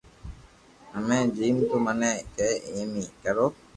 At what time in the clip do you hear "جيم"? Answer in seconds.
1.35-1.55